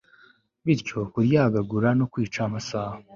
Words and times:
bityo 0.65 0.97
kuryagagura 1.11 1.89
no 1.99 2.05
kwica 2.11 2.39
amasaha 2.47 2.97